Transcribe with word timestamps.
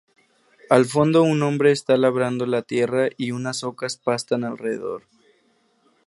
Al 0.71 0.85
fondo 0.87 1.21
un 1.21 1.43
hombre 1.43 1.71
está 1.71 1.95
labrando 1.95 2.47
la 2.47 2.63
tierra 2.63 3.09
y 3.17 3.29
unas 3.29 3.63
ocas 3.63 3.97
pastan 3.97 4.43
alrededor. 4.43 5.03